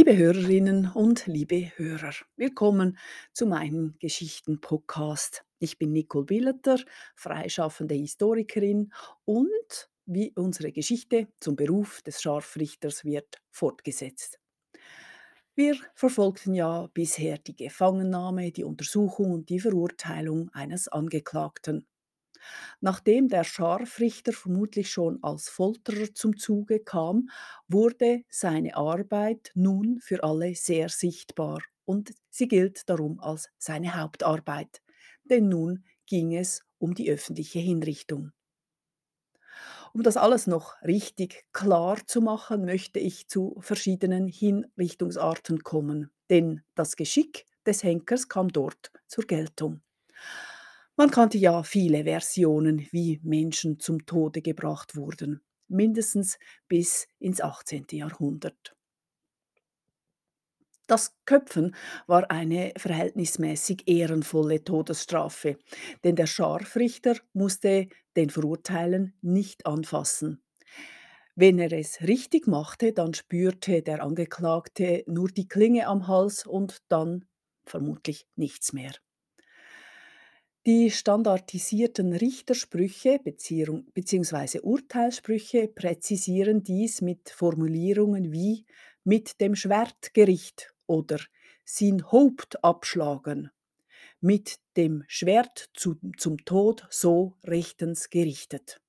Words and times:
Liebe 0.00 0.16
Hörerinnen 0.16 0.90
und 0.94 1.26
liebe 1.26 1.72
Hörer, 1.76 2.14
willkommen 2.36 2.96
zu 3.34 3.44
meinem 3.44 3.96
Geschichten-Podcast. 3.98 5.44
Ich 5.58 5.76
bin 5.76 5.92
Nicole 5.92 6.24
Billeter, 6.24 6.78
freischaffende 7.14 7.96
Historikerin 7.96 8.94
und 9.26 9.90
wie 10.06 10.32
unsere 10.36 10.72
Geschichte 10.72 11.28
zum 11.38 11.54
Beruf 11.54 12.00
des 12.00 12.22
Scharfrichters 12.22 13.04
wird 13.04 13.42
fortgesetzt. 13.50 14.40
Wir 15.54 15.76
verfolgten 15.94 16.54
ja 16.54 16.88
bisher 16.94 17.36
die 17.36 17.54
Gefangennahme, 17.54 18.52
die 18.52 18.64
Untersuchung 18.64 19.32
und 19.32 19.50
die 19.50 19.60
Verurteilung 19.60 20.48
eines 20.54 20.88
Angeklagten. 20.88 21.86
Nachdem 22.80 23.28
der 23.28 23.44
Scharfrichter 23.44 24.32
vermutlich 24.32 24.90
schon 24.90 25.18
als 25.22 25.48
Folterer 25.48 26.14
zum 26.14 26.36
Zuge 26.36 26.80
kam, 26.80 27.28
wurde 27.68 28.22
seine 28.28 28.76
Arbeit 28.76 29.50
nun 29.54 30.00
für 30.00 30.22
alle 30.24 30.54
sehr 30.54 30.88
sichtbar 30.88 31.60
und 31.84 32.12
sie 32.30 32.48
gilt 32.48 32.88
darum 32.88 33.20
als 33.20 33.48
seine 33.58 33.94
Hauptarbeit, 34.00 34.82
denn 35.24 35.48
nun 35.48 35.84
ging 36.06 36.34
es 36.36 36.64
um 36.78 36.94
die 36.94 37.10
öffentliche 37.10 37.58
Hinrichtung. 37.58 38.32
Um 39.92 40.02
das 40.02 40.16
alles 40.16 40.46
noch 40.46 40.80
richtig 40.82 41.44
klar 41.52 41.98
zu 42.06 42.20
machen, 42.20 42.64
möchte 42.64 42.98
ich 42.98 43.28
zu 43.28 43.56
verschiedenen 43.60 44.26
Hinrichtungsarten 44.28 45.62
kommen, 45.62 46.10
denn 46.28 46.62
das 46.74 46.96
Geschick 46.96 47.46
des 47.66 47.82
Henkers 47.82 48.28
kam 48.28 48.48
dort 48.48 48.90
zur 49.06 49.24
Geltung. 49.24 49.82
Man 51.00 51.10
kannte 51.10 51.38
ja 51.38 51.62
viele 51.62 52.04
Versionen, 52.04 52.86
wie 52.90 53.20
Menschen 53.22 53.80
zum 53.80 54.04
Tode 54.04 54.42
gebracht 54.42 54.96
wurden, 54.96 55.40
mindestens 55.66 56.38
bis 56.68 57.08
ins 57.18 57.40
18. 57.40 57.86
Jahrhundert. 57.92 58.76
Das 60.86 61.16
Köpfen 61.24 61.74
war 62.06 62.30
eine 62.30 62.74
verhältnismäßig 62.76 63.84
ehrenvolle 63.88 64.62
Todesstrafe, 64.62 65.56
denn 66.04 66.16
der 66.16 66.26
Scharfrichter 66.26 67.16
musste 67.32 67.88
den 68.14 68.28
Verurteilen 68.28 69.14
nicht 69.22 69.64
anfassen. 69.64 70.42
Wenn 71.34 71.58
er 71.58 71.72
es 71.72 72.02
richtig 72.02 72.46
machte, 72.46 72.92
dann 72.92 73.14
spürte 73.14 73.80
der 73.80 74.04
Angeklagte 74.04 75.04
nur 75.06 75.30
die 75.30 75.48
Klinge 75.48 75.86
am 75.86 76.08
Hals 76.08 76.46
und 76.46 76.82
dann 76.90 77.24
vermutlich 77.64 78.26
nichts 78.36 78.74
mehr. 78.74 78.92
Die 80.66 80.90
standardisierten 80.90 82.12
Richtersprüche 82.12 83.18
bzw. 83.24 84.60
Urteilssprüche 84.60 85.68
präzisieren 85.68 86.62
dies 86.62 87.00
mit 87.00 87.30
Formulierungen 87.30 88.30
wie 88.30 88.66
mit 89.02 89.40
dem 89.40 89.56
Schwertgericht 89.56 90.74
oder 90.86 91.18
sin 91.64 92.12
Haupt 92.12 92.62
abschlagen, 92.62 93.50
mit 94.20 94.58
dem 94.76 95.02
Schwert 95.08 95.70
zu, 95.72 95.96
zum 96.18 96.44
Tod 96.44 96.86
so 96.90 97.38
rechtens 97.42 98.10
gerichtet. 98.10 98.82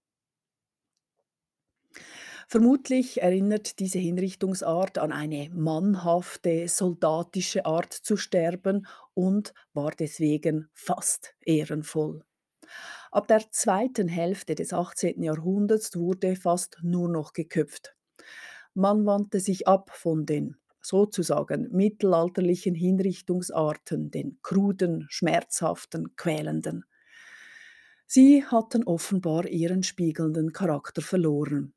Vermutlich 2.51 3.21
erinnert 3.21 3.79
diese 3.79 3.97
Hinrichtungsart 3.97 4.97
an 4.97 5.13
eine 5.13 5.49
mannhafte, 5.53 6.67
soldatische 6.67 7.65
Art 7.65 7.93
zu 7.93 8.17
sterben 8.17 8.87
und 9.13 9.53
war 9.73 9.91
deswegen 9.91 10.69
fast 10.73 11.35
ehrenvoll. 11.41 12.23
Ab 13.11 13.27
der 13.27 13.51
zweiten 13.51 14.07
Hälfte 14.07 14.55
des 14.55 14.73
18. 14.73 15.21
Jahrhunderts 15.21 15.95
wurde 15.97 16.35
fast 16.35 16.77
nur 16.81 17.09
noch 17.09 17.33
geköpft. 17.33 17.95
Man 18.73 19.05
wandte 19.05 19.39
sich 19.39 19.67
ab 19.67 19.91
von 19.93 20.25
den 20.25 20.55
sozusagen 20.81 21.69
mittelalterlichen 21.71 22.73
Hinrichtungsarten, 22.73 24.11
den 24.11 24.39
kruden, 24.41 25.07
schmerzhaften, 25.09 26.15
quälenden. 26.15 26.85
Sie 28.07 28.43
hatten 28.43 28.83
offenbar 28.83 29.47
ihren 29.47 29.83
spiegelnden 29.83 30.53
Charakter 30.53 31.01
verloren. 31.01 31.73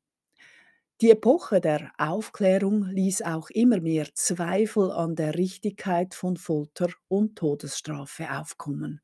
Die 1.01 1.11
Epoche 1.11 1.59
der 1.61 1.91
Aufklärung 1.97 2.83
ließ 2.85 3.21
auch 3.21 3.49
immer 3.49 3.79
mehr 3.81 4.07
Zweifel 4.13 4.91
an 4.91 5.15
der 5.15 5.35
Richtigkeit 5.35 6.13
von 6.13 6.35
Folter 6.37 6.89
und 7.07 7.37
Todesstrafe 7.37 8.29
aufkommen. 8.31 9.01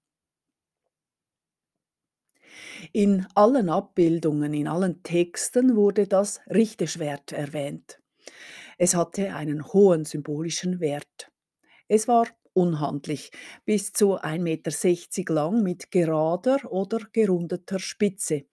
In 2.94 3.28
allen 3.36 3.70
Abbildungen, 3.70 4.54
in 4.54 4.68
allen 4.68 5.04
Texten 5.04 5.76
wurde 5.76 6.08
das 6.08 6.40
Richteschwert 6.48 7.32
erwähnt. 7.34 8.00
Es 8.78 8.96
hatte 8.96 9.36
einen 9.36 9.66
hohen 9.74 10.06
symbolischen 10.06 10.80
Wert. 10.80 11.32
Es 11.88 12.08
war 12.08 12.28
unhandlich, 12.54 13.32
bis 13.66 13.94
zu 13.94 14.20
1,60 14.22 15.18
Meter 15.20 15.34
lang 15.34 15.64
mit 15.64 15.92
gerader 15.92 16.72
oder 16.72 17.00
gerundeter 17.14 17.80
Spitze. 17.80 18.46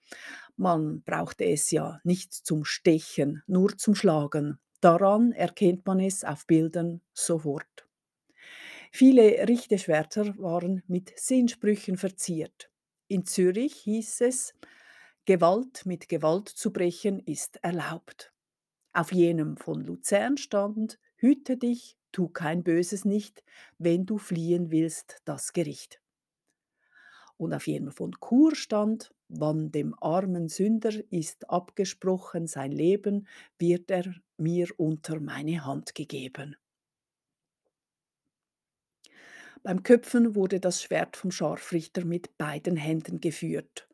Man 0.59 1.03
brauchte 1.03 1.45
es 1.45 1.71
ja 1.71 2.01
nicht 2.03 2.33
zum 2.33 2.65
Stechen, 2.65 3.41
nur 3.47 3.77
zum 3.77 3.95
Schlagen. 3.95 4.59
Daran 4.81 5.31
erkennt 5.31 5.85
man 5.85 6.01
es 6.01 6.25
auf 6.25 6.45
Bildern 6.47 6.99
sofort. 7.13 7.87
Viele 8.91 9.47
Richteschwerter 9.47 10.37
waren 10.37 10.83
mit 10.85 11.17
Sinnsprüchen 11.17 11.95
verziert. 11.95 12.69
In 13.07 13.23
Zürich 13.23 13.73
hieß 13.75 14.19
es, 14.19 14.53
Gewalt 15.23 15.85
mit 15.85 16.09
Gewalt 16.09 16.49
zu 16.49 16.73
brechen 16.73 17.19
ist 17.19 17.63
erlaubt. 17.63 18.33
Auf 18.91 19.13
jenem 19.13 19.55
von 19.55 19.79
Luzern 19.79 20.35
stand, 20.35 20.99
hüte 21.15 21.55
dich, 21.55 21.95
tu 22.11 22.27
kein 22.27 22.65
Böses 22.65 23.05
nicht, 23.05 23.45
wenn 23.77 24.05
du 24.05 24.17
fliehen 24.17 24.71
willst 24.71 25.21
das 25.23 25.53
Gericht. 25.53 26.01
Und 27.37 27.53
auf 27.53 27.65
jenem 27.65 27.93
von 27.93 28.13
Chur 28.19 28.55
stand, 28.57 29.13
wann 29.29 29.71
dem 29.71 29.95
armen 30.01 30.49
Sünder 30.49 30.91
ist 31.11 31.49
abgesprochen 31.49 32.47
sein 32.47 32.71
Leben, 32.71 33.27
wird 33.57 33.89
er 33.91 34.13
mir 34.37 34.67
unter 34.77 35.19
meine 35.19 35.65
Hand 35.65 35.95
gegeben. 35.95 36.55
Beim 39.63 39.83
Köpfen 39.83 40.35
wurde 40.35 40.59
das 40.59 40.81
Schwert 40.81 41.17
vom 41.17 41.31
Scharfrichter 41.31 42.05
mit 42.05 42.37
beiden 42.37 42.75
Händen 42.75 43.19
geführt. 43.19 43.87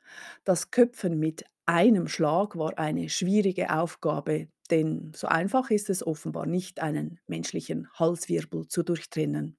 Das 0.44 0.72
Köpfen 0.72 1.20
mit 1.20 1.44
einem 1.66 2.08
Schlag 2.08 2.56
war 2.56 2.78
eine 2.78 3.10
schwierige 3.10 3.72
Aufgabe, 3.76 4.48
denn 4.70 5.12
so 5.16 5.28
einfach 5.28 5.72
ist 5.72 5.90
es 5.90 6.06
offenbar 6.06 6.46
nicht, 6.46 6.80
einen 6.80 7.20
menschlichen 7.28 7.90
Halswirbel 7.94 8.68
zu 8.68 8.84
durchtrennen. 8.84 9.58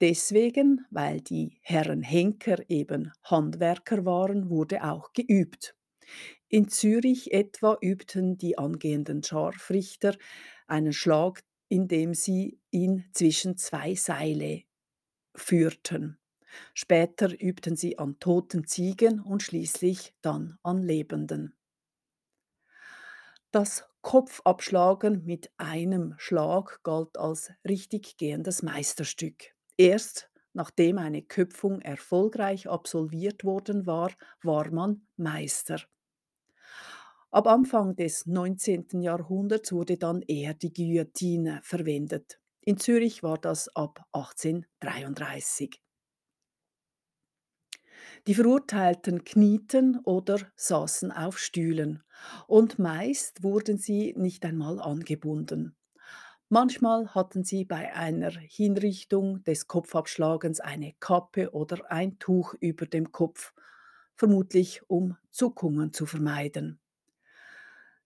Deswegen, 0.00 0.86
weil 0.90 1.20
die 1.20 1.58
Herren 1.60 2.02
Henker 2.02 2.58
eben 2.68 3.12
Handwerker 3.24 4.04
waren, 4.04 4.48
wurde 4.48 4.84
auch 4.84 5.12
geübt. 5.12 5.74
In 6.48 6.68
Zürich 6.68 7.32
etwa 7.32 7.76
übten 7.80 8.38
die 8.38 8.58
angehenden 8.58 9.22
Scharfrichter 9.22 10.16
einen 10.66 10.92
Schlag, 10.92 11.42
indem 11.68 12.14
sie 12.14 12.60
ihn 12.70 13.04
zwischen 13.12 13.56
zwei 13.56 13.94
Seile 13.94 14.62
führten. 15.36 16.18
Später 16.74 17.30
übten 17.40 17.76
sie 17.76 17.98
an 17.98 18.18
toten 18.20 18.66
Ziegen 18.66 19.20
und 19.20 19.42
schließlich 19.42 20.14
dann 20.22 20.58
an 20.62 20.82
Lebenden. 20.82 21.54
Das 23.50 23.84
Kopfabschlagen 24.00 25.26
mit 25.26 25.50
einem 25.58 26.14
Schlag 26.16 26.82
galt 26.82 27.18
als 27.18 27.52
richtig 27.66 28.16
gehendes 28.16 28.62
Meisterstück. 28.62 29.54
Erst 29.78 30.30
nachdem 30.52 30.98
eine 30.98 31.22
Köpfung 31.22 31.80
erfolgreich 31.80 32.68
absolviert 32.68 33.44
worden 33.44 33.86
war, 33.86 34.12
war 34.42 34.70
man 34.70 35.06
Meister. 35.16 35.80
Ab 37.30 37.46
Anfang 37.46 37.96
des 37.96 38.26
19. 38.26 39.00
Jahrhunderts 39.00 39.72
wurde 39.72 39.96
dann 39.96 40.20
eher 40.20 40.52
die 40.52 40.72
Guillotine 40.74 41.60
verwendet. 41.62 42.38
In 42.60 42.76
Zürich 42.76 43.22
war 43.22 43.38
das 43.38 43.74
ab 43.74 44.04
1833. 44.12 45.80
Die 48.26 48.34
Verurteilten 48.34 49.24
knieten 49.24 50.00
oder 50.04 50.38
saßen 50.56 51.12
auf 51.12 51.38
Stühlen 51.38 52.02
und 52.46 52.78
meist 52.78 53.42
wurden 53.42 53.78
sie 53.78 54.14
nicht 54.18 54.44
einmal 54.44 54.80
angebunden. 54.80 55.77
Manchmal 56.50 57.14
hatten 57.14 57.44
sie 57.44 57.64
bei 57.64 57.94
einer 57.94 58.30
Hinrichtung 58.30 59.44
des 59.44 59.66
Kopfabschlagens 59.66 60.60
eine 60.60 60.94
Kappe 60.98 61.52
oder 61.52 61.90
ein 61.90 62.18
Tuch 62.18 62.54
über 62.60 62.86
dem 62.86 63.12
Kopf, 63.12 63.52
vermutlich 64.14 64.80
um 64.88 65.16
Zuckungen 65.30 65.92
zu 65.92 66.06
vermeiden. 66.06 66.80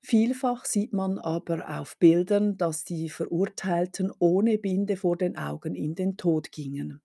Vielfach 0.00 0.64
sieht 0.64 0.92
man 0.92 1.18
aber 1.18 1.78
auf 1.78 1.96
Bildern, 1.98 2.56
dass 2.58 2.82
die 2.82 3.08
Verurteilten 3.08 4.12
ohne 4.18 4.58
Binde 4.58 4.96
vor 4.96 5.16
den 5.16 5.36
Augen 5.36 5.76
in 5.76 5.94
den 5.94 6.16
Tod 6.16 6.50
gingen. 6.50 7.00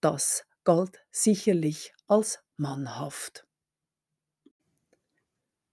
Das 0.00 0.44
galt 0.64 0.98
sicherlich 1.12 1.94
als 2.08 2.42
mannhaft. 2.56 3.46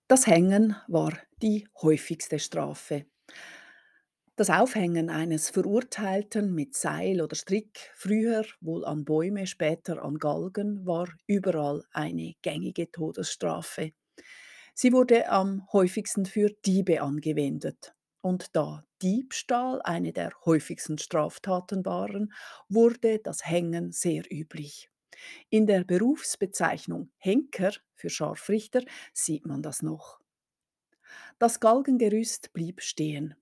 Das 0.08 0.28
Hängen 0.28 0.76
war 0.88 1.14
die 1.42 1.68
häufigste 1.81 2.38
Strafe. 2.38 3.08
Das 4.38 4.50
Aufhängen 4.50 5.10
eines 5.10 5.50
Verurteilten 5.50 6.54
mit 6.54 6.76
Seil 6.76 7.22
oder 7.22 7.36
Strick, 7.38 7.90
früher 7.94 8.44
wohl 8.60 8.84
an 8.84 9.06
Bäume, 9.06 9.48
später 9.48 10.04
an 10.04 10.18
Galgen, 10.18 10.86
war 10.86 11.08
überall 11.26 11.86
eine 11.92 12.34
gängige 12.42 12.92
Todesstrafe. 12.92 13.94
Sie 14.74 14.92
wurde 14.92 15.30
am 15.30 15.66
häufigsten 15.72 16.26
für 16.26 16.50
Diebe 16.66 17.02
angewendet. 17.02 17.94
Und 18.22 18.56
da 18.58 18.84
Diebstahl 19.02 19.82
eine 19.84 20.12
der 20.12 20.32
häufigsten 20.46 20.98
Straftaten 20.98 21.86
waren, 21.86 22.34
wurde 22.68 23.20
das 23.20 23.46
Hängen 23.46 23.94
sehr 23.94 24.24
üblich. 24.30 24.90
In 25.50 25.66
der 25.66 25.86
Berufsbezeichnung 25.86 27.10
Henker 27.20 27.72
für 27.94 28.10
Scharfrichter 28.10 28.81
sieht 29.14 29.46
man 29.46 29.62
das 29.62 29.81
noch. 29.81 30.20
Das 31.40 31.62
Galgengerüst 31.62 32.52
blieb 32.52 32.81
stehen. 32.81 33.36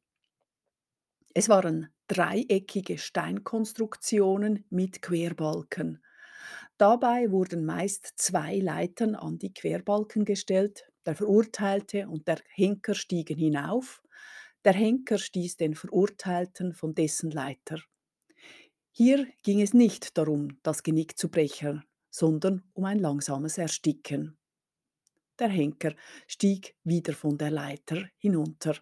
Es 1.34 1.50
waren 1.50 1.90
dreieckige 2.08 2.98
Steinkonstruktionen 2.98 4.66
mit 4.70 5.02
Querbalken. 5.02 6.04
Dabei 6.78 7.32
wurden 7.32 7.66
meist 7.66 8.14
zwei 8.18 8.58
Leitern 8.58 9.16
an 9.16 9.40
die 9.40 9.54
Querbalken 9.54 10.26
gestellt. 10.26 10.86
Der 11.06 11.16
Verurteilte 11.16 12.08
und 12.08 12.28
der 12.28 12.40
Henker 12.54 12.94
stiegen 12.94 13.38
hinauf. 13.38 14.04
Der 14.64 14.74
Henker 14.74 15.18
stieß 15.18 15.58
den 15.58 15.76
Verurteilten 15.76 16.74
von 16.74 16.94
dessen 16.94 17.32
Leiter. 17.32 17.80
Hier 18.92 19.28
ging 19.42 19.60
es 19.62 19.74
nicht 19.74 20.18
darum, 20.18 20.60
das 20.62 20.84
Genick 20.84 21.18
zu 21.18 21.30
brechen, 21.30 21.84
sondern 22.12 22.64
um 22.74 22.86
ein 22.86 23.00
langsames 23.00 23.58
Ersticken. 23.58 24.38
Der 25.40 25.50
Henker 25.50 25.96
stieg 26.28 26.76
wieder 26.84 27.14
von 27.14 27.40
der 27.40 27.50
Leiter 27.50 28.08
hinunter. 28.18 28.76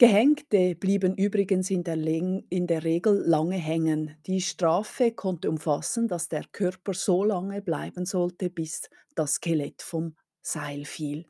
Gehängte 0.00 0.76
blieben 0.76 1.16
übrigens 1.16 1.70
in 1.70 1.82
der, 1.82 1.96
in 1.96 2.68
der 2.68 2.84
Regel 2.84 3.20
lange 3.26 3.56
hängen. 3.56 4.16
Die 4.28 4.40
Strafe 4.40 5.10
konnte 5.10 5.50
umfassen, 5.50 6.06
dass 6.06 6.28
der 6.28 6.44
Körper 6.52 6.94
so 6.94 7.24
lange 7.24 7.62
bleiben 7.62 8.06
sollte, 8.06 8.48
bis 8.48 8.88
das 9.16 9.34
Skelett 9.34 9.82
vom 9.82 10.14
Seil 10.40 10.84
fiel. 10.84 11.26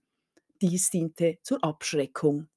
Dies 0.60 0.90
diente 0.90 1.38
zur 1.42 1.64
Abschreckung. 1.64 2.48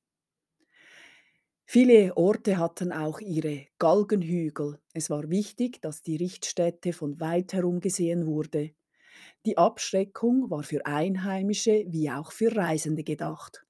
Viele 1.66 2.18
Orte 2.18 2.58
hatten 2.58 2.92
auch 2.92 3.22
ihre 3.22 3.68
Galgenhügel. 3.80 4.80
Es 4.94 5.10
war 5.10 5.30
wichtig, 5.30 5.82
dass 5.82 6.02
die 6.02 6.18
Richtstätte 6.18 6.92
von 6.92 7.22
weit 7.22 7.54
herum 7.54 7.80
gesehen 7.80 8.26
wurde. 8.26 8.72
Die 9.46 9.58
Abschreckung 9.58 10.50
war 10.50 10.64
für 10.64 10.86
Einheimische 10.86 11.86
wie 11.88 12.12
auch 12.12 12.34
für 12.34 12.54
Reisende 12.54 13.06
gedacht. 13.06 13.66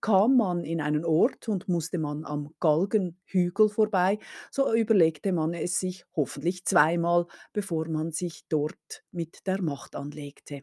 Kam 0.00 0.36
man 0.36 0.64
in 0.64 0.80
einen 0.80 1.04
Ort 1.04 1.48
und 1.48 1.68
musste 1.68 1.98
man 1.98 2.24
am 2.24 2.54
Galgenhügel 2.60 3.68
vorbei, 3.68 4.18
so 4.50 4.72
überlegte 4.74 5.32
man 5.32 5.54
es 5.54 5.78
sich 5.80 6.04
hoffentlich 6.16 6.64
zweimal, 6.64 7.26
bevor 7.52 7.88
man 7.88 8.12
sich 8.12 8.44
dort 8.48 9.04
mit 9.12 9.46
der 9.46 9.62
Macht 9.62 9.96
anlegte. 9.96 10.62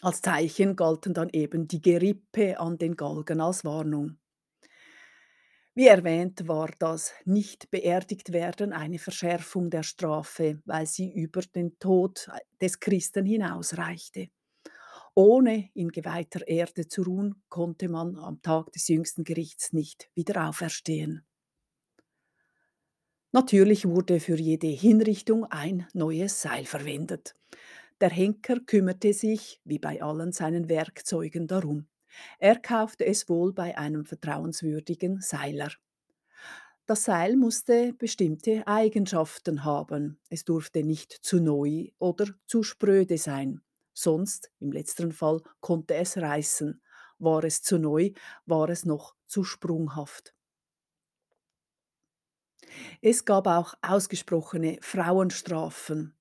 Als 0.00 0.22
Zeichen 0.22 0.76
galten 0.76 1.12
dann 1.12 1.28
eben 1.30 1.66
die 1.66 1.80
Gerippe 1.80 2.60
an 2.60 2.78
den 2.78 2.94
Galgen 2.94 3.40
als 3.40 3.64
Warnung. 3.64 4.18
Wie 5.74 5.86
erwähnt, 5.86 6.48
war 6.48 6.70
das 6.78 7.12
nicht 7.26 7.70
beerdigt 7.70 8.32
werden 8.32 8.72
eine 8.72 8.98
Verschärfung 8.98 9.68
der 9.68 9.82
Strafe, 9.82 10.62
weil 10.64 10.86
sie 10.86 11.12
über 11.12 11.42
den 11.42 11.78
Tod 11.78 12.28
des 12.60 12.80
Christen 12.80 13.26
hinausreichte. 13.26 14.28
Ohne 15.14 15.70
in 15.74 15.90
geweihter 15.90 16.46
Erde 16.48 16.88
zu 16.88 17.02
ruhen, 17.02 17.42
konnte 17.48 17.88
man 17.88 18.16
am 18.16 18.40
Tag 18.40 18.72
des 18.72 18.88
jüngsten 18.88 19.24
Gerichts 19.24 19.72
nicht 19.72 20.10
wieder 20.14 20.48
auferstehen. 20.48 21.26
Natürlich 23.32 23.86
wurde 23.86 24.20
für 24.20 24.38
jede 24.38 24.68
Hinrichtung 24.68 25.44
ein 25.46 25.86
neues 25.94 26.40
Seil 26.40 26.64
verwendet. 26.64 27.34
Der 28.00 28.10
Henker 28.10 28.60
kümmerte 28.60 29.12
sich, 29.12 29.60
wie 29.64 29.78
bei 29.78 30.02
allen 30.02 30.32
seinen 30.32 30.68
Werkzeugen, 30.68 31.46
darum. 31.46 31.86
Er 32.38 32.58
kaufte 32.58 33.06
es 33.06 33.28
wohl 33.28 33.52
bei 33.52 33.76
einem 33.78 34.04
vertrauenswürdigen 34.04 35.20
Seiler. 35.20 35.70
Das 36.86 37.04
Seil 37.04 37.36
musste 37.36 37.94
bestimmte 37.94 38.66
Eigenschaften 38.66 39.64
haben. 39.64 40.18
Es 40.28 40.44
durfte 40.44 40.82
nicht 40.82 41.12
zu 41.12 41.40
neu 41.40 41.88
oder 41.98 42.26
zu 42.46 42.62
spröde 42.62 43.18
sein. 43.18 43.62
Sonst, 43.94 44.50
im 44.60 44.72
letzteren 44.72 45.12
Fall, 45.12 45.40
konnte 45.60 45.94
es 45.94 46.16
reißen. 46.16 46.82
War 47.18 47.44
es 47.44 47.62
zu 47.62 47.78
neu, 47.78 48.12
war 48.46 48.68
es 48.68 48.84
noch 48.84 49.14
zu 49.26 49.44
sprunghaft. 49.44 50.34
Es 53.02 53.24
gab 53.24 53.46
auch 53.46 53.74
ausgesprochene 53.82 54.78
Frauenstrafen. 54.80 56.16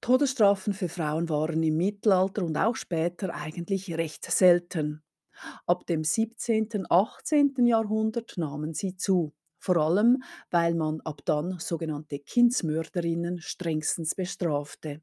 Todesstrafen 0.00 0.74
für 0.74 0.88
Frauen 0.88 1.28
waren 1.28 1.62
im 1.62 1.76
Mittelalter 1.76 2.44
und 2.44 2.56
auch 2.56 2.76
später 2.76 3.32
eigentlich 3.34 3.94
recht 3.96 4.30
selten. 4.30 5.02
Ab 5.66 5.86
dem 5.86 6.04
17., 6.04 6.86
18. 6.90 7.54
Jahrhundert 7.66 8.36
nahmen 8.36 8.74
sie 8.74 8.96
zu, 8.96 9.32
vor 9.58 9.76
allem 9.76 10.22
weil 10.50 10.74
man 10.74 11.00
ab 11.02 11.22
dann 11.24 11.58
sogenannte 11.58 12.18
Kindsmörderinnen 12.18 13.40
strengstens 13.40 14.14
bestrafte. 14.14 15.02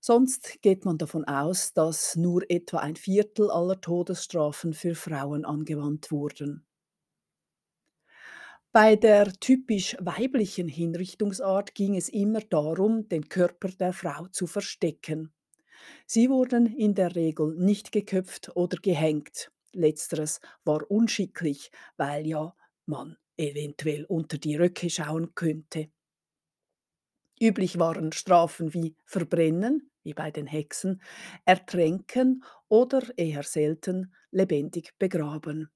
Sonst 0.00 0.62
geht 0.62 0.86
man 0.86 0.96
davon 0.96 1.24
aus, 1.24 1.74
dass 1.74 2.16
nur 2.16 2.50
etwa 2.50 2.78
ein 2.78 2.96
Viertel 2.96 3.50
aller 3.50 3.80
Todesstrafen 3.80 4.72
für 4.72 4.94
Frauen 4.94 5.44
angewandt 5.44 6.10
wurden. 6.10 6.66
Bei 8.72 8.96
der 8.96 9.32
typisch 9.32 9.96
weiblichen 10.00 10.68
Hinrichtungsart 10.68 11.74
ging 11.74 11.96
es 11.96 12.08
immer 12.08 12.40
darum, 12.40 13.08
den 13.08 13.28
Körper 13.28 13.68
der 13.68 13.92
Frau 13.92 14.28
zu 14.28 14.46
verstecken. 14.46 15.34
Sie 16.06 16.30
wurden 16.30 16.66
in 16.66 16.94
der 16.94 17.14
Regel 17.16 17.56
nicht 17.56 17.92
geköpft 17.92 18.54
oder 18.54 18.78
gehängt. 18.80 19.50
Letzteres 19.72 20.40
war 20.64 20.90
unschicklich, 20.90 21.72
weil 21.96 22.26
ja 22.26 22.54
man 22.86 23.16
eventuell 23.36 24.04
unter 24.04 24.38
die 24.38 24.56
Röcke 24.56 24.88
schauen 24.88 25.34
könnte. 25.34 25.90
Üblich 27.40 27.78
waren 27.78 28.12
Strafen 28.12 28.72
wie 28.74 28.94
Verbrennen, 29.04 29.89
wie 30.02 30.14
bei 30.14 30.30
den 30.30 30.46
Hexen, 30.46 31.02
Ertränken 31.44 32.44
oder 32.68 33.02
eher 33.16 33.42
selten 33.42 34.14
lebendig 34.30 34.92
begraben. 34.98 35.70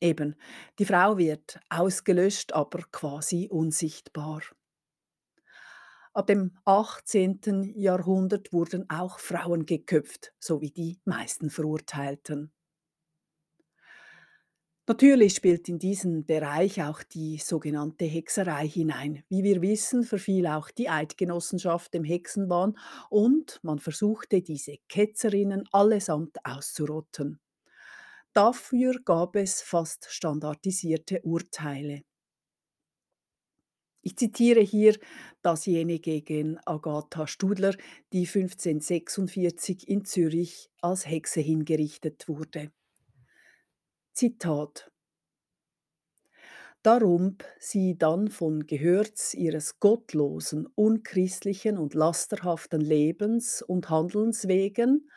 Eben, 0.00 0.36
die 0.78 0.86
Frau 0.86 1.18
wird 1.18 1.60
ausgelöscht, 1.68 2.52
aber 2.54 2.82
quasi 2.90 3.48
unsichtbar. 3.50 4.42
Ab 6.12 6.26
dem 6.26 6.58
18. 6.64 7.74
Jahrhundert 7.76 8.52
wurden 8.52 8.88
auch 8.90 9.18
Frauen 9.18 9.66
geköpft, 9.66 10.32
so 10.40 10.60
wie 10.60 10.70
die 10.70 11.00
meisten 11.04 11.50
Verurteilten. 11.50 12.52
Natürlich 14.90 15.36
spielt 15.36 15.68
in 15.68 15.78
diesen 15.78 16.26
Bereich 16.26 16.82
auch 16.82 17.04
die 17.04 17.38
sogenannte 17.38 18.06
Hexerei 18.06 18.66
hinein. 18.66 19.22
Wie 19.28 19.44
wir 19.44 19.62
wissen, 19.62 20.02
verfiel 20.02 20.48
auch 20.48 20.68
die 20.72 20.88
Eidgenossenschaft 20.88 21.94
dem 21.94 22.02
Hexenwahn 22.02 22.76
und 23.08 23.60
man 23.62 23.78
versuchte, 23.78 24.42
diese 24.42 24.78
Ketzerinnen 24.88 25.62
allesamt 25.70 26.44
auszurotten. 26.44 27.38
Dafür 28.32 29.00
gab 29.04 29.36
es 29.36 29.62
fast 29.62 30.08
standardisierte 30.10 31.20
Urteile. 31.22 32.02
Ich 34.02 34.16
zitiere 34.16 34.60
hier 34.60 34.98
dasjenige 35.40 36.20
gegen 36.20 36.58
Agatha 36.66 37.28
Studler, 37.28 37.76
die 38.12 38.26
1546 38.26 39.86
in 39.86 40.04
Zürich 40.04 40.68
als 40.80 41.06
Hexe 41.06 41.38
hingerichtet 41.38 42.26
wurde. 42.26 42.72
Zitat. 44.12 44.90
Darum 46.82 47.36
sie 47.58 47.98
dann 47.98 48.28
von 48.28 48.66
Gehörts 48.66 49.34
ihres 49.34 49.80
gottlosen, 49.80 50.66
unchristlichen 50.74 51.76
und 51.76 51.92
lasterhaften 51.94 52.80
Lebens 52.80 53.60
und 53.62 53.90
Handelns 53.90 54.48
wegen 54.48 55.08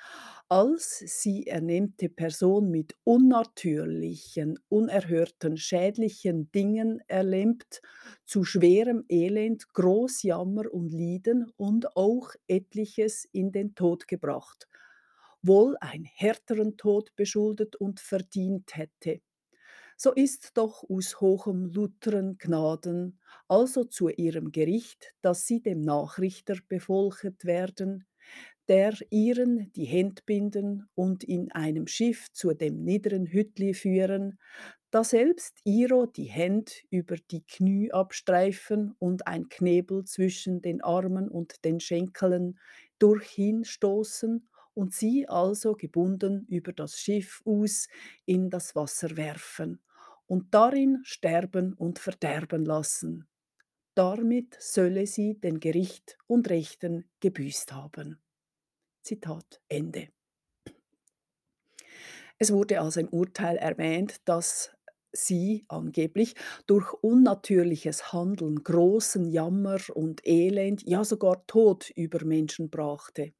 als 0.49 0.99
sie 0.99 1.47
ernennte 1.47 2.09
Person 2.09 2.69
mit 2.69 2.95
unnatürlichen, 3.03 4.59
unerhörten, 4.69 5.57
schädlichen 5.57 6.51
Dingen 6.51 7.01
erlemmt, 7.07 7.81
zu 8.25 8.43
schwerem 8.43 9.03
Elend, 9.09 9.73
Großjammer 9.73 10.71
und 10.71 10.89
Lieden 10.93 11.51
und 11.57 11.97
auch 11.97 12.29
etliches 12.47 13.25
in 13.31 13.51
den 13.51 13.73
Tod 13.73 14.07
gebracht, 14.07 14.67
wohl 15.43 15.77
ein 15.81 16.05
härteren 16.05 16.77
Tod 16.77 17.15
beschuldet 17.15 17.75
und 17.75 17.99
verdient 17.99 18.75
hätte. 18.75 19.21
So 19.97 20.11
ist 20.13 20.57
doch 20.57 20.83
aus 20.89 21.21
hochem 21.21 21.65
Lutheren 21.65 22.37
Gnaden, 22.37 23.19
also 23.47 23.83
zu 23.83 24.09
ihrem 24.09 24.51
Gericht, 24.51 25.13
dass 25.21 25.45
sie 25.47 25.61
dem 25.61 25.81
Nachrichter 25.81 26.55
befolget 26.67 27.45
werden, 27.45 28.05
der 28.67 28.93
ihren 29.09 29.71
die 29.73 29.85
Händ 29.85 30.25
binden 30.25 30.87
und 30.95 31.23
in 31.23 31.51
einem 31.51 31.87
Schiff 31.87 32.31
zu 32.31 32.53
dem 32.53 32.83
niederen 32.83 33.27
Hüttli 33.27 33.73
führen, 33.73 34.39
daselbst 34.91 35.59
ihro 35.65 36.05
die 36.05 36.25
Händ 36.25 36.83
über 36.89 37.15
die 37.17 37.43
Knie 37.43 37.91
abstreifen 37.91 38.95
und 38.99 39.27
ein 39.27 39.49
Knebel 39.49 40.05
zwischen 40.05 40.61
den 40.61 40.81
Armen 40.81 41.27
und 41.29 41.65
den 41.65 41.79
Schenkeln 41.79 42.59
durchhinstoßen 42.99 44.47
und 44.73 44.93
sie 44.93 45.27
also 45.27 45.75
gebunden 45.75 46.45
über 46.47 46.73
das 46.73 46.99
Schiff 46.99 47.41
aus 47.45 47.87
in 48.25 48.49
das 48.49 48.75
Wasser 48.75 49.17
werfen 49.17 49.81
und 50.25 50.53
darin 50.53 51.01
sterben 51.03 51.73
und 51.73 51.99
verderben 51.99 52.65
lassen. 52.65 53.27
Damit 53.95 54.57
sölle 54.59 55.05
sie 55.05 55.39
den 55.39 55.59
Gericht 55.59 56.17
und 56.27 56.49
Rechten 56.49 57.09
gebüßt 57.19 57.73
haben. 57.73 58.19
Zitat 59.03 59.61
Ende. 59.69 60.09
Es 62.39 62.51
wurde 62.51 62.81
also 62.81 62.99
im 62.99 63.09
Urteil 63.09 63.57
erwähnt, 63.57 64.17
dass 64.25 64.71
sie 65.11 65.65
angeblich 65.67 66.35
durch 66.67 66.91
unnatürliches 66.93 68.11
Handeln 68.11 68.63
großen 68.63 69.25
Jammer 69.25 69.79
und 69.93 70.25
Elend, 70.25 70.83
ja 70.83 71.03
sogar 71.03 71.45
Tod 71.47 71.91
über 71.95 72.25
Menschen 72.25 72.69
brachte. 72.69 73.33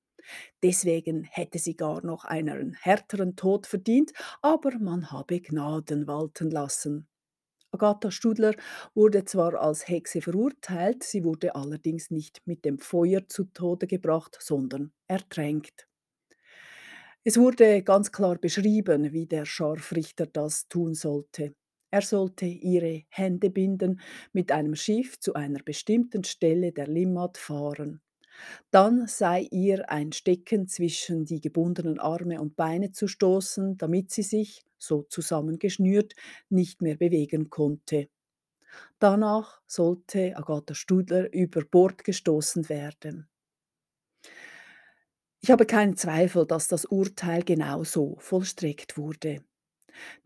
Deswegen 0.63 1.23
hätte 1.23 1.59
sie 1.59 1.75
gar 1.75 2.03
noch 2.05 2.25
einen 2.25 2.73
härteren 2.73 3.35
Tod 3.35 3.67
verdient, 3.67 4.13
aber 4.41 4.77
man 4.79 5.11
habe 5.11 5.39
Gnaden 5.41 6.07
walten 6.07 6.49
lassen. 6.51 7.07
Agatha 7.71 8.11
Studler 8.11 8.55
wurde 8.95 9.25
zwar 9.25 9.55
als 9.61 9.87
Hexe 9.87 10.21
verurteilt, 10.21 11.03
sie 11.03 11.23
wurde 11.25 11.55
allerdings 11.55 12.11
nicht 12.11 12.41
mit 12.45 12.65
dem 12.65 12.79
Feuer 12.79 13.27
zu 13.27 13.45
Tode 13.45 13.87
gebracht, 13.87 14.37
sondern 14.39 14.93
ertränkt. 15.07 15.87
Es 17.23 17.37
wurde 17.37 17.83
ganz 17.83 18.11
klar 18.11 18.37
beschrieben, 18.37 19.11
wie 19.13 19.25
der 19.25 19.45
Scharfrichter 19.45 20.25
das 20.25 20.67
tun 20.67 20.93
sollte. 20.93 21.53
Er 21.91 22.01
sollte 22.01 22.45
ihre 22.45 23.03
Hände 23.09 23.49
binden, 23.49 24.01
mit 24.33 24.51
einem 24.51 24.75
Schiff 24.75 25.19
zu 25.19 25.33
einer 25.33 25.61
bestimmten 25.63 26.23
Stelle 26.23 26.71
der 26.71 26.87
Limmat 26.87 27.37
fahren. 27.37 28.01
Dann 28.71 29.07
sei 29.07 29.47
ihr 29.51 29.89
ein 29.89 30.11
Stecken 30.11 30.67
zwischen 30.67 31.25
die 31.25 31.41
gebundenen 31.41 31.99
Arme 31.99 32.41
und 32.41 32.55
Beine 32.55 32.91
zu 32.91 33.07
stoßen, 33.07 33.77
damit 33.77 34.11
sie 34.11 34.23
sich, 34.23 34.63
so 34.77 35.03
zusammengeschnürt, 35.03 36.13
nicht 36.49 36.81
mehr 36.81 36.97
bewegen 36.97 37.49
konnte. 37.49 38.09
Danach 38.99 39.61
sollte 39.67 40.35
Agatha 40.35 40.73
Studler 40.75 41.31
über 41.33 41.63
Bord 41.63 42.03
gestoßen 42.03 42.69
werden. 42.69 43.29
Ich 45.41 45.51
habe 45.51 45.67
keinen 45.67 45.95
Zweifel, 45.95 46.47
dass 46.47 46.67
das 46.67 46.85
Urteil 46.85 47.43
genauso 47.43 48.15
vollstreckt 48.19 48.97
wurde. 48.97 49.43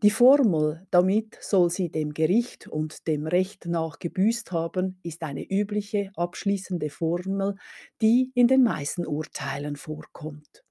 Die 0.02 0.10
Formel, 0.10 0.86
damit 0.90 1.38
soll 1.40 1.70
sie 1.70 1.90
dem 1.90 2.14
Gericht 2.14 2.66
und 2.66 3.06
dem 3.06 3.26
Recht 3.26 3.66
nach 3.66 3.98
gebüßt 3.98 4.52
haben, 4.52 4.98
ist 5.02 5.22
eine 5.22 5.44
übliche 5.44 6.10
abschließende 6.16 6.90
Formel, 6.90 7.56
die 8.00 8.30
in 8.34 8.48
den 8.48 8.62
meisten 8.62 9.06
Urteilen 9.06 9.76
vorkommt. 9.76 10.64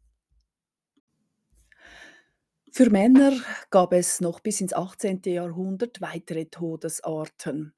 Für 2.72 2.92
Männer 2.92 3.34
gab 3.72 3.92
es 3.94 4.22
noch 4.22 4.39
bis 4.39 4.62
ins 4.62 4.74
18. 4.74 5.22
Jahrhundert 5.25 6.00
weitere 6.00 6.46
Todesarten. 6.46 7.74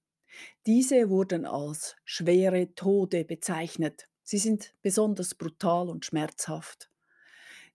Diese 0.65 1.09
wurden 1.09 1.45
als 1.45 1.95
schwere 2.03 2.75
Tode 2.75 3.23
bezeichnet. 3.23 4.09
Sie 4.23 4.38
sind 4.38 4.73
besonders 4.81 5.35
brutal 5.35 5.89
und 5.89 6.05
schmerzhaft. 6.05 6.88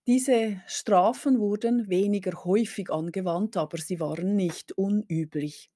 Diese 0.06 0.62
Strafen 0.66 1.40
wurden 1.40 1.88
weniger 1.90 2.44
häufig 2.44 2.90
angewandt, 2.90 3.56
aber 3.58 3.76
sie 3.76 4.00
waren 4.00 4.34
nicht 4.34 4.72
unüblich. 4.72 5.70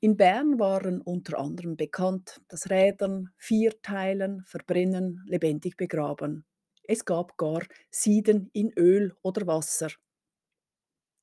In 0.00 0.16
Bern 0.16 0.58
waren 0.58 1.00
unter 1.00 1.38
anderem 1.38 1.76
bekannt 1.76 2.40
das 2.48 2.70
Rädern, 2.70 3.30
Vierteilen, 3.38 4.44
Verbrennen, 4.46 5.22
lebendig 5.26 5.76
begraben. 5.76 6.44
Es 6.84 7.04
gab 7.04 7.38
gar 7.38 7.62
Sieden 7.90 8.50
in 8.52 8.72
Öl 8.76 9.14
oder 9.22 9.46
Wasser. 9.46 9.90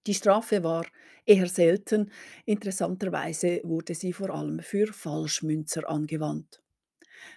Die 0.08 0.14
Strafe 0.14 0.62
war 0.62 0.86
eher 1.26 1.48
selten, 1.48 2.12
interessanterweise 2.46 3.62
wurde 3.64 3.96
sie 3.96 4.12
vor 4.12 4.30
allem 4.32 4.60
für 4.60 4.88
Falschmünzer 4.92 5.90
angewandt. 5.90 6.62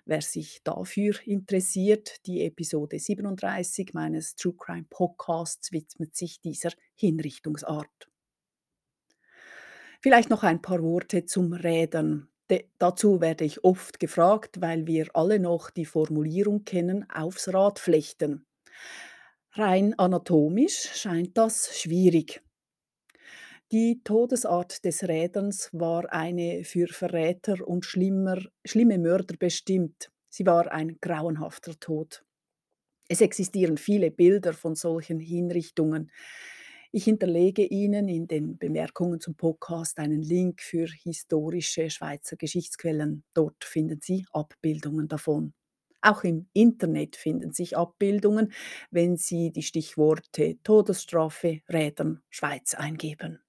Wer 0.04 0.22
sich 0.22 0.62
dafür 0.64 1.14
interessiert, 1.24 2.24
die 2.26 2.44
Episode 2.44 2.98
37 2.98 3.94
meines 3.94 4.34
True 4.36 4.54
Crime 4.56 4.86
Podcasts 4.88 5.72
widmet 5.72 6.16
sich 6.16 6.40
dieser 6.40 6.70
Hinrichtungsart. 6.94 8.08
Vielleicht 10.00 10.30
noch 10.30 10.42
ein 10.42 10.60
paar 10.60 10.82
Worte 10.82 11.26
zum 11.26 11.52
Rädern. 11.52 12.28
De 12.50 12.66
dazu 12.78 13.20
werde 13.20 13.44
ich 13.44 13.62
oft 13.64 14.00
gefragt, 14.00 14.60
weil 14.60 14.86
wir 14.86 15.08
alle 15.14 15.38
noch 15.38 15.70
die 15.70 15.84
Formulierung 15.84 16.64
kennen, 16.64 17.08
aufs 17.08 17.52
Rad 17.54 17.78
flechten. 17.78 18.44
Rein 19.52 19.98
anatomisch 19.98 20.90
scheint 20.94 21.38
das 21.38 21.78
schwierig. 21.78 22.42
Die 23.72 24.02
Todesart 24.04 24.84
des 24.84 25.02
Räderns 25.04 25.70
war 25.72 26.12
eine 26.12 26.62
für 26.62 26.88
Verräter 26.88 27.66
und 27.66 27.86
schlimmer, 27.86 28.36
schlimme 28.66 28.98
Mörder 28.98 29.34
bestimmt. 29.38 30.10
Sie 30.28 30.44
war 30.44 30.70
ein 30.70 30.98
grauenhafter 31.00 31.80
Tod. 31.80 32.22
Es 33.08 33.22
existieren 33.22 33.78
viele 33.78 34.10
Bilder 34.10 34.52
von 34.52 34.74
solchen 34.74 35.20
Hinrichtungen. 35.20 36.10
Ich 36.90 37.04
hinterlege 37.04 37.64
Ihnen 37.64 38.08
in 38.08 38.26
den 38.26 38.58
Bemerkungen 38.58 39.20
zum 39.20 39.36
Podcast 39.36 39.98
einen 39.98 40.20
Link 40.20 40.60
für 40.60 40.86
historische 40.86 41.88
Schweizer 41.88 42.36
Geschichtsquellen. 42.36 43.24
Dort 43.32 43.64
finden 43.64 44.00
Sie 44.02 44.26
Abbildungen 44.32 45.08
davon. 45.08 45.54
Auch 46.02 46.24
im 46.24 46.46
Internet 46.52 47.16
finden 47.16 47.54
sich 47.54 47.74
Abbildungen, 47.74 48.52
wenn 48.90 49.16
Sie 49.16 49.50
die 49.50 49.62
Stichworte 49.62 50.58
Todesstrafe, 50.62 51.62
Rädern, 51.70 52.20
Schweiz 52.28 52.74
eingeben. 52.74 53.40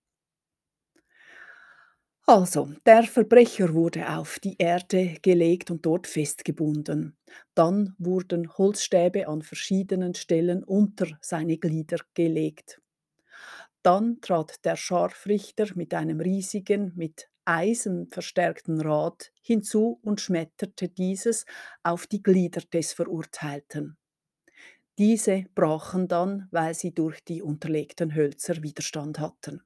Also, 2.25 2.69
der 2.85 3.03
Verbrecher 3.03 3.73
wurde 3.73 4.09
auf 4.17 4.39
die 4.39 4.55
Erde 4.57 5.15
gelegt 5.21 5.71
und 5.71 5.85
dort 5.85 6.05
festgebunden. 6.07 7.17
Dann 7.55 7.95
wurden 7.97 8.57
Holzstäbe 8.57 9.27
an 9.27 9.41
verschiedenen 9.41 10.13
Stellen 10.13 10.63
unter 10.65 11.07
seine 11.21 11.57
Glieder 11.57 11.97
gelegt. 12.13 12.81
Dann 13.83 14.19
trat 14.21 14.65
der 14.65 14.75
Scharfrichter 14.75 15.67
mit 15.75 15.93
einem 15.93 16.19
riesigen, 16.19 16.93
mit 16.95 17.29
Eisen 17.45 18.07
verstärkten 18.09 18.81
Rad 18.81 19.31
hinzu 19.41 19.99
und 20.01 20.21
schmetterte 20.21 20.87
dieses 20.89 21.45
auf 21.83 22.07
die 22.07 22.23
Glieder 22.23 22.61
des 22.61 22.93
Verurteilten. 22.93 23.97
Diese 24.97 25.45
brachen 25.53 26.07
dann, 26.07 26.47
weil 26.49 26.73
sie 26.73 26.93
durch 26.95 27.23
die 27.23 27.43
unterlegten 27.43 28.15
Hölzer 28.15 28.63
Widerstand 28.63 29.19
hatten. 29.19 29.61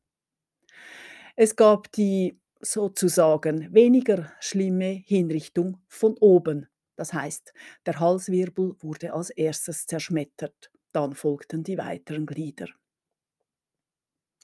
Es 1.36 1.56
gab 1.56 1.92
die 1.94 2.40
sozusagen 2.62 3.74
weniger 3.74 4.32
schlimme 4.40 5.04
Hinrichtung 5.06 5.78
von 5.88 6.18
oben. 6.20 6.68
Das 6.96 7.14
heißt, 7.14 7.54
der 7.86 8.00
Halswirbel 8.00 8.76
wurde 8.80 9.14
als 9.14 9.30
erstes 9.30 9.86
zerschmettert, 9.86 10.72
dann 10.92 11.14
folgten 11.14 11.64
die 11.64 11.78
weiteren 11.78 12.26
Glieder. 12.26 12.68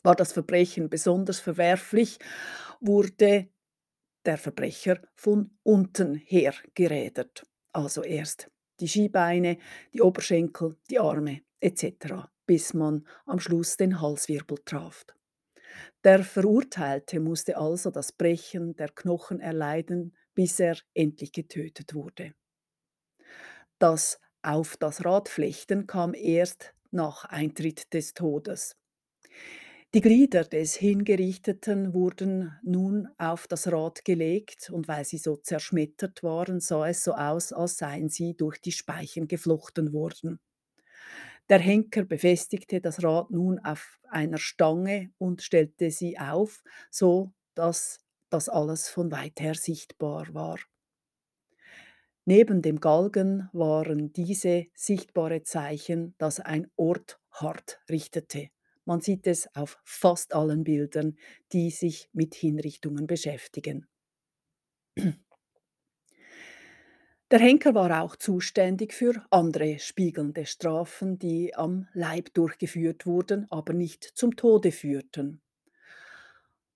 War 0.03 0.15
das 0.15 0.33
Verbrechen 0.33 0.89
besonders 0.89 1.39
verwerflich, 1.39 2.19
wurde 2.79 3.49
der 4.25 4.37
Verbrecher 4.37 4.99
von 5.15 5.57
unten 5.63 6.15
her 6.15 6.53
gerädert, 6.73 7.45
also 7.71 8.03
erst 8.03 8.51
die 8.79 8.87
Skibeine, 8.87 9.57
die 9.93 10.01
Oberschenkel, 10.01 10.77
die 10.89 10.99
Arme 10.99 11.41
etc., 11.59 12.27
bis 12.45 12.73
man 12.73 13.07
am 13.25 13.39
Schluss 13.39 13.77
den 13.77 14.01
Halswirbel 14.01 14.59
traf. 14.65 15.05
Der 16.03 16.23
Verurteilte 16.23 17.19
musste 17.19 17.57
also 17.57 17.91
das 17.91 18.11
Brechen 18.11 18.75
der 18.75 18.89
Knochen 18.89 19.39
erleiden, 19.39 20.15
bis 20.35 20.59
er 20.59 20.77
endlich 20.93 21.31
getötet 21.31 21.93
wurde. 21.93 22.33
Das 23.79 24.19
auf 24.41 24.77
das 24.77 25.05
Rad 25.05 25.29
flechten 25.29 25.87
kam 25.87 26.13
erst 26.13 26.73
nach 26.91 27.25
Eintritt 27.25 27.93
des 27.93 28.13
Todes. 28.13 28.75
Die 29.93 30.01
Glieder 30.01 30.43
des 30.43 30.75
Hingerichteten 30.75 31.93
wurden 31.93 32.51
nun 32.63 33.07
auf 33.17 33.47
das 33.47 33.71
Rad 33.71 34.03
gelegt, 34.03 34.69
und 34.71 34.87
weil 34.89 35.05
sie 35.05 35.17
so 35.19 35.37
zerschmettert 35.37 36.21
waren, 36.23 36.59
sah 36.59 36.87
es 36.87 37.03
so 37.03 37.13
aus, 37.13 37.53
als 37.53 37.77
seien 37.77 38.09
sie 38.09 38.35
durch 38.35 38.59
die 38.59 38.71
Speichen 38.73 39.27
geflochten 39.29 39.93
worden. 39.93 40.39
Der 41.49 41.59
Henker 41.59 42.03
befestigte 42.03 42.81
das 42.81 43.01
Rad 43.03 43.31
nun 43.31 43.57
auf 43.59 43.99
einer 44.09 44.37
Stange 44.37 45.11
und 45.17 45.41
stellte 45.41 45.89
sie 45.91 46.19
auf, 46.19 46.63
so 46.91 47.31
dass 47.55 47.99
das 48.29 48.49
alles 48.49 48.89
von 48.89 49.11
weit 49.11 49.39
her 49.39 49.55
sichtbar 49.55 50.33
war. 50.33 50.57
Neben 52.25 52.61
dem 52.61 52.79
Galgen 52.81 53.49
waren 53.53 54.11
diese 54.11 54.67
sichtbare 54.75 55.43
Zeichen, 55.43 56.15
dass 56.17 56.39
ein 56.41 56.69
Ort 56.75 57.19
hart 57.31 57.79
richtete. 57.89 58.49
Man 58.85 58.99
sieht 58.99 59.25
es 59.27 59.47
auf 59.55 59.79
fast 59.85 60.33
allen 60.33 60.63
Bildern, 60.65 61.17
die 61.53 61.69
sich 61.71 62.09
mit 62.13 62.35
Hinrichtungen 62.35 63.07
beschäftigen. 63.07 63.87
Der 67.33 67.41
Henker 67.41 67.73
war 67.73 68.03
auch 68.03 68.15
zuständig 68.15 68.93
für 68.93 69.25
andere 69.31 69.79
spiegelnde 69.79 70.45
Strafen, 70.45 71.17
die 71.17 71.55
am 71.55 71.87
Leib 71.93 72.31
durchgeführt 72.35 73.07
wurden, 73.07 73.47
aber 73.49 73.73
nicht 73.73 74.03
zum 74.03 74.35
Tode 74.35 74.71
führten. 74.71 75.41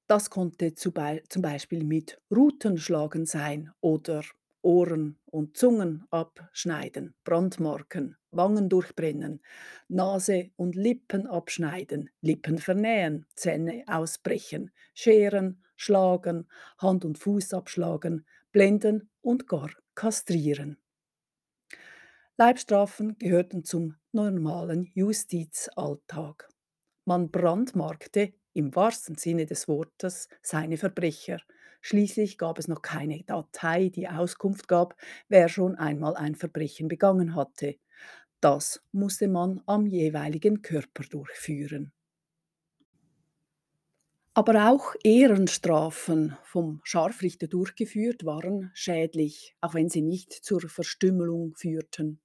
Das 0.07 0.31
konnte 0.31 0.73
zum 0.73 0.93
Beispiel 0.93 1.83
mit 1.83 2.19
Rutenschlagen 2.35 3.27
sein 3.27 3.71
oder 3.81 4.23
Ohren 4.63 5.19
und 5.27 5.55
Zungen 5.55 6.07
abschneiden, 6.09 7.13
Brandmarken, 7.23 8.17
Wangen 8.31 8.67
durchbrennen, 8.67 9.43
Nase 9.89 10.49
und 10.55 10.73
Lippen 10.73 11.27
abschneiden, 11.27 12.09
Lippen 12.21 12.57
vernähen, 12.57 13.27
Zähne 13.35 13.83
ausbrechen, 13.85 14.71
scheren, 14.95 15.63
schlagen, 15.75 16.47
Hand 16.79 17.05
und 17.05 17.19
Fuß 17.19 17.53
abschlagen, 17.53 18.25
blenden 18.51 19.11
und 19.27 19.45
gar 19.45 19.69
kastrieren. 19.93 20.77
Leibstrafen 22.37 23.17
gehörten 23.17 23.65
zum 23.65 23.95
normalen 24.13 24.89
Justizalltag. 24.93 26.47
Man 27.03 27.29
brandmarkte 27.29 28.33
im 28.53 28.73
wahrsten 28.73 29.15
Sinne 29.15 29.45
des 29.45 29.67
Wortes 29.67 30.29
seine 30.41 30.77
Verbrecher, 30.77 31.41
Schließlich 31.81 32.37
gab 32.37 32.57
es 32.57 32.67
noch 32.67 32.81
keine 32.81 33.23
Datei, 33.23 33.89
die 33.89 34.07
Auskunft 34.09 34.67
gab, 34.67 34.95
wer 35.29 35.47
schon 35.47 35.75
einmal 35.75 36.15
ein 36.15 36.35
Verbrechen 36.35 36.87
begangen 36.87 37.35
hatte. 37.35 37.77
Das 38.41 38.81
musste 38.91 39.27
man 39.27 39.61
am 39.67 39.85
jeweiligen 39.85 40.61
Körper 40.61 41.03
durchführen. 41.03 41.93
Aber 44.37 44.69
auch 44.69 44.93
Ehrenstrafen 45.03 46.37
vom 46.43 46.79
Scharfrichter 46.83 47.47
durchgeführt 47.47 48.23
waren 48.23 48.69
schädlich, 48.75 49.55
auch 49.61 49.73
wenn 49.73 49.89
sie 49.89 50.03
nicht 50.03 50.31
zur 50.31 50.61
Verstümmelung 50.61 51.55
führten. 51.55 52.19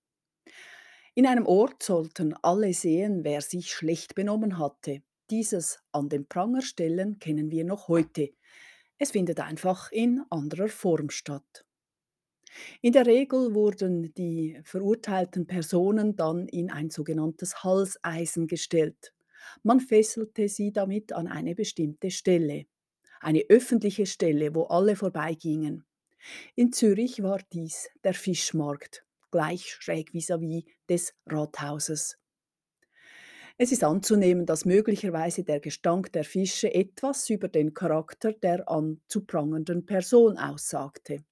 In 1.14 1.26
einem 1.26 1.46
Ort 1.46 1.82
sollten 1.82 2.34
alle 2.42 2.74
sehen, 2.74 3.24
wer 3.24 3.40
sich 3.40 3.72
schlecht 3.72 4.14
benommen 4.14 4.58
hatte. 4.58 5.00
Dieses 5.30 5.80
an 5.90 6.10
den 6.10 6.28
Pranger 6.28 6.60
stellen 6.60 7.18
kennen 7.18 7.50
wir 7.50 7.64
noch 7.64 7.88
heute. 7.88 8.28
Es 8.98 9.12
findet 9.12 9.40
einfach 9.40 9.90
in 9.90 10.22
anderer 10.28 10.68
Form 10.68 11.08
statt. 11.08 11.64
In 12.82 12.92
der 12.92 13.06
Regel 13.06 13.54
wurden 13.54 14.12
die 14.12 14.60
verurteilten 14.64 15.46
Personen 15.46 16.14
dann 16.14 16.46
in 16.48 16.70
ein 16.70 16.90
sogenanntes 16.90 17.64
Halseisen 17.64 18.48
gestellt. 18.48 19.14
Man 19.62 19.80
fesselte 19.80 20.48
sie 20.48 20.72
damit 20.72 21.12
an 21.12 21.26
eine 21.26 21.54
bestimmte 21.54 22.10
Stelle, 22.10 22.66
eine 23.20 23.44
öffentliche 23.48 24.06
Stelle, 24.06 24.54
wo 24.54 24.64
alle 24.64 24.96
vorbeigingen. 24.96 25.84
In 26.54 26.72
Zürich 26.72 27.22
war 27.22 27.40
dies 27.52 27.88
der 28.04 28.14
Fischmarkt, 28.14 29.04
gleich 29.30 29.74
schräg 29.74 30.12
vis-à-vis 30.12 30.64
-vis 30.64 30.66
des 30.88 31.14
Rathauses. 31.26 32.18
Es 33.58 33.70
ist 33.70 33.84
anzunehmen, 33.84 34.46
dass 34.46 34.64
möglicherweise 34.64 35.44
der 35.44 35.60
Gestank 35.60 36.12
der 36.12 36.24
Fische 36.24 36.72
etwas 36.74 37.28
über 37.28 37.48
den 37.48 37.74
Charakter 37.74 38.32
der 38.32 38.68
anzuprangernden 38.68 39.84
Person 39.84 40.38
aussagte. 40.38 41.24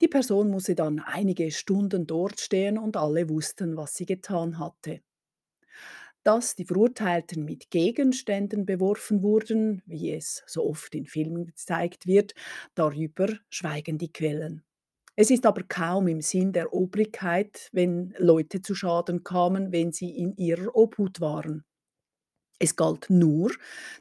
Die 0.00 0.08
Person 0.08 0.50
musste 0.50 0.74
dann 0.74 0.98
einige 1.00 1.50
Stunden 1.50 2.06
dort 2.06 2.40
stehen 2.40 2.78
und 2.78 2.96
alle 2.96 3.28
wussten, 3.28 3.76
was 3.76 3.94
sie 3.94 4.06
getan 4.06 4.58
hatte. 4.58 5.02
Dass 6.24 6.54
die 6.54 6.64
Verurteilten 6.66 7.44
mit 7.44 7.70
Gegenständen 7.70 8.66
beworfen 8.66 9.22
wurden, 9.22 9.82
wie 9.86 10.12
es 10.12 10.42
so 10.46 10.64
oft 10.66 10.94
in 10.94 11.06
Filmen 11.06 11.46
gezeigt 11.46 12.06
wird, 12.06 12.34
darüber 12.74 13.28
schweigen 13.48 13.96
die 13.98 14.12
Quellen. 14.12 14.62
Es 15.16 15.30
ist 15.30 15.46
aber 15.46 15.62
kaum 15.64 16.08
im 16.08 16.20
Sinn 16.22 16.52
der 16.52 16.72
Obrigkeit, 16.74 17.68
wenn 17.72 18.14
Leute 18.18 18.62
zu 18.62 18.74
Schaden 18.74 19.24
kamen, 19.24 19.72
wenn 19.72 19.92
sie 19.92 20.10
in 20.16 20.36
ihrer 20.36 20.74
Obhut 20.74 21.20
waren. 21.20 21.64
Es 22.58 22.76
galt 22.76 23.10
nur, 23.10 23.52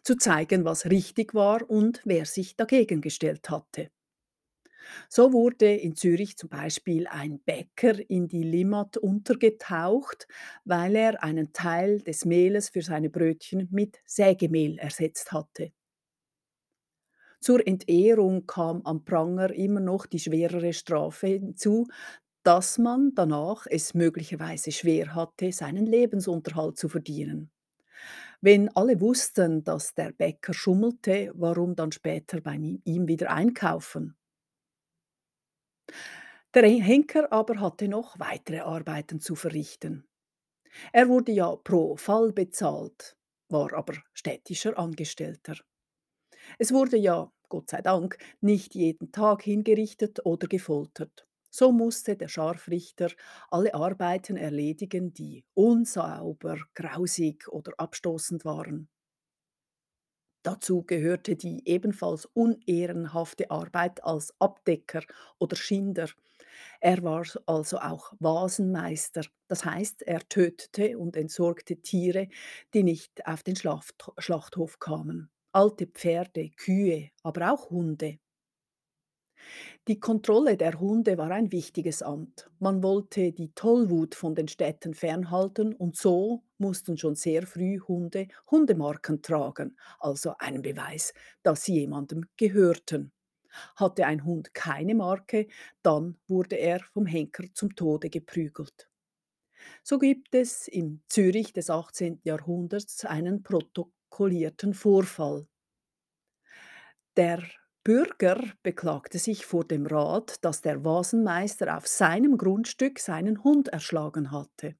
zu 0.03 0.15
zeigen, 0.17 0.65
was 0.65 0.85
richtig 0.85 1.33
war 1.33 1.69
und 1.69 2.01
wer 2.05 2.25
sich 2.25 2.55
dagegen 2.57 3.01
gestellt 3.01 3.49
hatte. 3.49 3.89
So 5.09 5.33
wurde 5.33 5.73
in 5.73 5.95
Zürich 5.95 6.37
zum 6.37 6.49
Beispiel 6.49 7.07
ein 7.07 7.39
Bäcker 7.39 7.97
in 8.09 8.27
die 8.27 8.43
Limmat 8.43 8.97
untergetaucht, 8.97 10.27
weil 10.65 10.95
er 10.95 11.23
einen 11.23 11.53
Teil 11.53 11.99
des 12.01 12.25
Mehles 12.25 12.69
für 12.69 12.81
seine 12.81 13.09
Brötchen 13.09 13.67
mit 13.71 13.99
Sägemehl 14.05 14.77
ersetzt 14.79 15.31
hatte. 15.31 15.71
Zur 17.41 17.65
Entehrung 17.67 18.45
kam 18.47 18.81
am 18.85 19.03
Pranger 19.05 19.51
immer 19.53 19.79
noch 19.81 20.05
die 20.05 20.19
schwerere 20.19 20.71
Strafe 20.73 21.27
hinzu, 21.27 21.87
dass 22.43 22.77
man 22.77 23.13
danach 23.15 23.67
es 23.69 23.93
möglicherweise 23.93 24.71
schwer 24.71 25.15
hatte, 25.15 25.51
seinen 25.51 25.85
Lebensunterhalt 25.85 26.77
zu 26.77 26.89
verdienen. 26.89 27.51
Wenn 28.41 28.69
alle 28.75 29.01
wussten, 29.01 29.63
dass 29.65 29.95
der 29.95 30.13
Bäcker 30.13 30.53
schummelte, 30.53 31.31
warum 31.35 31.75
dann 31.75 31.93
später 31.93 32.41
bei 32.41 32.55
ihm 32.85 33.07
wieder 33.09 33.31
einkaufen? 33.31 34.17
Der 36.53 36.67
Henker 36.67 37.31
aber 37.31 37.59
hatte 37.59 37.87
noch 37.87 38.19
weitere 38.19 38.59
Arbeiten 38.59 39.19
zu 39.19 39.35
verrichten. 39.35 40.07
Er 40.93 41.09
wurde 41.09 41.31
ja 41.31 41.55
pro 41.55 41.97
Fall 41.97 42.31
bezahlt, 42.33 43.17
war 43.49 43.73
aber 43.73 43.95
städtischer 44.13 44.77
Angestellter. 44.77 45.55
Es 46.59 46.71
wurde 46.71 46.97
ja, 46.97 47.31
Gott 47.49 47.69
sei 47.69 47.81
Dank, 47.81 48.17
nicht 48.41 48.75
jeden 48.75 49.11
Tag 49.11 49.41
hingerichtet 49.43 50.25
oder 50.25 50.47
gefoltert. 50.47 51.27
So 51.49 51.71
musste 51.71 52.15
der 52.15 52.27
Scharfrichter 52.27 53.09
alle 53.49 53.73
Arbeiten 53.73 54.37
erledigen, 54.37 55.13
die 55.13 55.43
unsauber, 55.55 56.57
grausig 56.75 57.47
oder 57.47 57.73
abstoßend 57.77 58.45
waren. 58.45 58.89
Dazu 60.43 60.83
gehörte 60.83 61.35
die 61.35 61.61
ebenfalls 61.67 62.25
unehrenhafte 62.25 63.51
Arbeit 63.51 64.03
als 64.03 64.33
Abdecker 64.39 65.03
oder 65.37 65.55
Schinder. 65.55 66.09
Er 66.81 67.03
war 67.03 67.25
also 67.45 67.79
auch 67.79 68.13
Vasenmeister, 68.19 69.23
das 69.47 69.65
heißt, 69.65 70.03
er 70.03 70.27
tötete 70.27 70.97
und 70.97 71.15
entsorgte 71.15 71.77
Tiere, 71.81 72.27
die 72.73 72.83
nicht 72.83 73.25
auf 73.25 73.43
den 73.43 73.55
Schlachthof 73.55 74.79
kamen 74.79 75.29
alte 75.51 75.87
Pferde, 75.87 76.51
Kühe, 76.51 77.09
aber 77.23 77.51
auch 77.51 77.69
Hunde. 77.69 78.19
Die 79.87 79.99
Kontrolle 79.99 80.57
der 80.57 80.79
Hunde 80.79 81.17
war 81.17 81.31
ein 81.31 81.51
wichtiges 81.51 82.01
Amt. 82.01 82.49
Man 82.59 82.83
wollte 82.83 83.31
die 83.31 83.51
Tollwut 83.53 84.15
von 84.15 84.35
den 84.35 84.47
Städten 84.47 84.93
fernhalten 84.93 85.73
und 85.73 85.95
so 85.95 86.43
mussten 86.57 86.97
schon 86.97 87.15
sehr 87.15 87.47
früh 87.47 87.79
Hunde 87.79 88.27
Hundemarken 88.51 89.21
tragen, 89.21 89.77
also 89.99 90.33
einen 90.39 90.61
Beweis, 90.61 91.13
dass 91.43 91.63
sie 91.63 91.79
jemandem 91.79 92.25
gehörten. 92.37 93.11
Hatte 93.75 94.05
ein 94.05 94.25
Hund 94.25 94.53
keine 94.53 94.93
Marke, 94.93 95.47
dann 95.81 96.17
wurde 96.27 96.57
er 96.57 96.81
vom 96.93 97.05
Henker 97.05 97.45
zum 97.53 97.75
Tode 97.75 98.09
geprügelt. 98.09 98.89
So 99.83 99.97
gibt 99.97 100.35
es 100.35 100.67
im 100.67 101.01
Zürich 101.07 101.51
des 101.51 101.69
18. 101.69 102.19
Jahrhunderts 102.23 103.05
einen 103.05 103.43
Protokoll 103.43 103.91
protokollierten 104.09 104.73
Vorfall. 104.73 105.47
Der 107.15 107.41
Bürger 107.83 108.41
beklagte 108.63 109.19
sich 109.19 109.45
vor 109.45 109.65
dem 109.65 109.85
Rat, 109.85 110.45
dass 110.45 110.61
der 110.61 110.85
Vasenmeister 110.85 111.75
auf 111.75 111.87
seinem 111.87 112.37
Grundstück 112.37 112.99
seinen 112.99 113.43
Hund 113.43 113.67
erschlagen 113.67 114.31
hatte. 114.31 114.75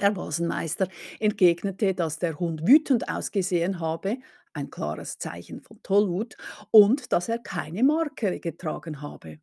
Der 0.00 0.14
Vasenmeister 0.16 0.88
entgegnete, 1.20 1.94
dass 1.94 2.18
der 2.18 2.38
Hund 2.38 2.66
wütend 2.66 3.08
ausgesehen 3.08 3.80
habe, 3.80 4.18
ein 4.52 4.70
klares 4.70 5.18
Zeichen 5.18 5.60
von 5.62 5.82
Tollwut, 5.82 6.36
und 6.70 7.12
dass 7.12 7.28
er 7.28 7.38
keine 7.40 7.82
Marke 7.82 8.38
getragen 8.40 9.00
habe. 9.00 9.40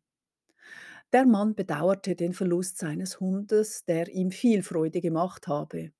Der 1.12 1.26
Mann 1.26 1.54
bedauerte 1.54 2.16
den 2.16 2.32
Verlust 2.32 2.78
seines 2.78 3.20
Hundes, 3.20 3.84
der 3.84 4.08
ihm 4.08 4.32
viel 4.32 4.64
Freude 4.64 5.00
gemacht 5.00 5.46
habe. 5.46 5.92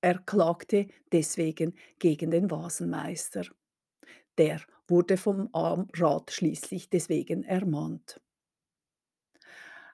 Er 0.00 0.18
klagte 0.18 0.88
deswegen 1.12 1.76
gegen 2.00 2.32
den 2.32 2.50
Vasenmeister. 2.50 3.44
Der 4.38 4.60
wurde 4.86 5.16
vom 5.16 5.50
Rat 5.52 6.30
schließlich 6.30 6.88
deswegen 6.88 7.44
ermahnt. 7.44 8.20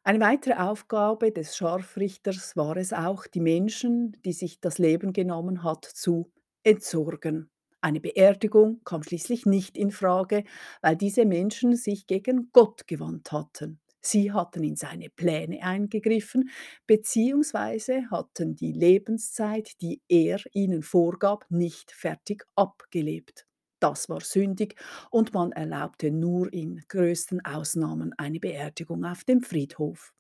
Eine 0.05 0.21
weitere 0.21 0.55
Aufgabe 0.55 1.33
des 1.33 1.57
Scharfrichters 1.57 2.57
war 2.57 2.77
es 2.77 2.93
auch, 2.93 3.27
die 3.27 3.41
Menschen, 3.41 4.17
die 4.25 4.35
sich 4.35 4.61
das 4.61 4.79
Leben 4.79 5.15
genommen 5.15 5.63
hat, 5.63 5.85
zu 5.87 6.31
entsorgen. 6.63 7.51
Eine 7.81 8.01
Beerdigung 8.01 8.83
kam 8.85 9.03
schließlich 9.03 9.47
nicht 9.47 9.79
in 9.79 9.91
Frage, 9.91 10.45
weil 10.83 10.97
diese 10.97 11.25
Menschen 11.25 11.75
sich 11.75 12.07
gegen 12.07 12.51
Gott 12.53 12.87
gewandt 12.87 13.33
hatten. 13.33 13.81
Sie 14.01 14.33
hatten 14.33 14.63
in 14.63 14.77
seine 14.77 15.09
Pläne 15.09 15.63
eingegriffen, 15.63 16.51
beziehungsweise 16.87 18.11
hatten 18.11 18.55
die 18.55 18.73
Lebenszeit, 18.73 19.81
die 19.81 20.03
er 20.09 20.39
ihnen 20.53 20.83
vorgab, 20.83 21.47
nicht 21.49 21.93
fertig 21.93 22.45
abgelebt. 22.55 23.47
Das 23.85 24.09
war 24.09 24.23
sündig 24.23 24.77
und 25.11 25.35
man 25.35 25.53
erlaubte 25.53 26.11
nur 26.11 26.51
in 26.55 26.83
größten 26.89 27.45
Ausnahmen 27.45 28.15
eine 28.17 28.41
Beerdigung 28.41 29.05
auf 29.05 29.25
dem 29.25 29.43
Friedhof. 29.43 30.15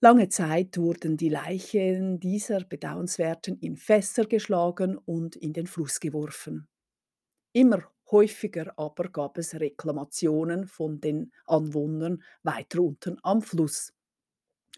Lange 0.00 0.28
Zeit 0.28 0.76
wurden 0.78 1.16
die 1.16 1.28
Leichen 1.30 2.18
dieser 2.20 2.60
Bedauernswerten 2.64 3.56
in 3.58 3.76
Fässer 3.76 4.24
geschlagen 4.26 4.98
und 4.98 5.34
in 5.36 5.52
den 5.54 5.66
Fluss 5.66 5.98
geworfen. 6.00 6.68
Immer 7.52 7.84
häufiger 8.10 8.74
aber 8.78 9.10
gab 9.10 9.38
es 9.38 9.54
Reklamationen 9.60 10.66
von 10.66 11.00
den 11.00 11.32
Anwohnern 11.46 12.22
weiter 12.42 12.80
unten 12.82 13.18
am 13.22 13.42
Fluss. 13.42 13.94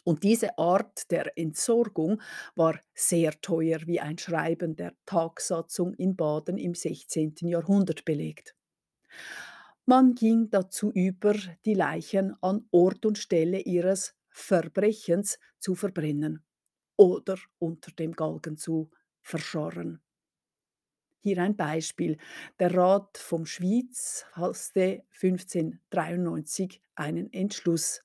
Und 0.04 0.22
diese 0.22 0.58
Art 0.58 1.10
der 1.10 1.36
Entsorgung 1.38 2.20
war 2.54 2.78
sehr 2.94 3.40
teuer, 3.40 3.80
wie 3.86 4.00
ein 4.00 4.18
Schreiben 4.18 4.76
der 4.76 4.94
Tagsatzung 5.06 5.94
in 5.94 6.14
Baden 6.14 6.58
im 6.58 6.74
16. 6.74 7.34
Jahrhundert 7.40 8.04
belegt. 8.04 8.54
Man 9.86 10.14
ging 10.14 10.50
dazu 10.50 10.90
über, 10.92 11.34
die 11.64 11.74
Leichen 11.74 12.36
an 12.42 12.66
Ort 12.70 13.04
und 13.04 13.18
Stelle 13.18 13.60
ihres 13.60 14.14
Verbrechens 14.30 15.38
zu 15.58 15.74
verbrennen 15.74 16.44
oder 16.96 17.36
unter 17.58 17.90
dem 17.92 18.12
Galgen 18.12 18.56
zu 18.56 18.90
verscharren. 19.20 20.00
Hier 21.20 21.38
ein 21.38 21.56
Beispiel. 21.56 22.18
Der 22.58 22.74
Rat 22.74 23.16
vom 23.16 23.46
Schwyz 23.46 24.26
fasste 24.34 25.04
1593 25.22 26.82
einen 26.94 27.32
Entschluss. 27.32 28.02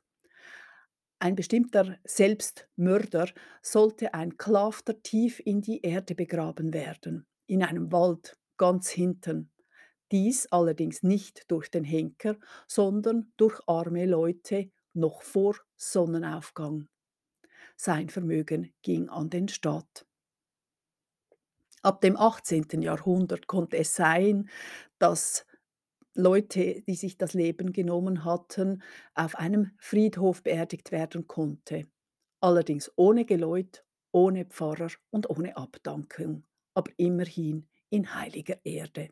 Ein 1.21 1.36
bestimmter 1.36 1.97
Selbstmörder 2.05 3.29
sollte 3.62 4.13
ein 4.13 4.38
Klafter 4.38 5.01
tief 5.03 5.41
in 5.43 5.62
die 5.62 5.82
Erde 5.82 6.15
begraben 6.15 6.73
werden, 6.73 7.27
in 7.45 7.62
einem 7.62 7.91
Wald 7.91 8.38
ganz 8.55 8.89
hinten. 8.89 9.51
Dies 10.13 10.47
allerdings 10.47 11.03
nicht 11.03 11.43
durch 11.51 11.69
den 11.69 11.84
Henker, 11.84 12.38
sondern 12.67 13.34
durch 13.36 13.60
arme 13.67 14.05
Leute 14.05 14.71
noch 14.93 15.21
vor 15.21 15.58
Sonnenaufgang. 15.75 16.88
Sein 17.75 18.10
Vermögen 18.10 18.73
ging 18.82 19.10
an 19.10 19.29
den 19.29 19.49
Staat. 19.49 20.05
Ab 21.82 21.99
dem 21.99 22.15
18. 22.15 22.82
Jahrhundert 22.82 23.47
konnte 23.47 23.77
es 23.77 23.93
sein, 23.93 24.49
dass 24.99 25.45
Leute, 26.15 26.82
die 26.82 26.95
sich 26.95 27.17
das 27.17 27.34
Leben 27.34 27.72
genommen 27.74 28.26
hatten, 28.26 28.82
auf 29.15 29.36
einem 29.36 29.72
Friedhof 29.80 30.43
beerdigt 30.43 30.91
werden 30.91 31.28
konnte. 31.28 31.88
Allerdings 32.41 32.91
ohne 32.95 33.26
Geläut, 33.26 33.86
ohne 34.12 34.45
Pfarrer 34.45 34.89
und 35.12 35.30
ohne 35.30 35.58
Abdankung, 35.58 36.45
aber 36.74 36.91
immerhin 36.98 37.67
in 37.89 38.13
heiliger 38.15 38.60
Erde. 38.65 39.10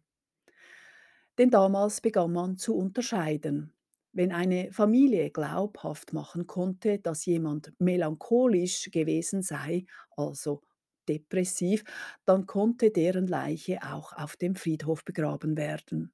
Denn 1.37 1.49
damals 1.49 2.01
begann 2.01 2.33
man 2.33 2.57
zu 2.57 2.75
unterscheiden. 2.75 3.73
Wenn 4.11 4.31
eine 4.31 4.71
Familie 4.73 5.29
glaubhaft 5.29 6.13
machen 6.13 6.47
konnte, 6.47 6.99
dass 6.99 7.25
jemand 7.25 7.73
melancholisch 7.79 8.89
gewesen 8.91 9.41
sei, 9.43 9.85
also 10.15 10.61
depressiv, 11.07 11.83
dann 12.25 12.47
konnte 12.47 12.91
deren 12.91 13.27
Leiche 13.27 13.79
auch 13.83 14.13
auf 14.13 14.35
dem 14.35 14.55
Friedhof 14.55 15.05
begraben 15.05 15.55
werden. 15.57 16.13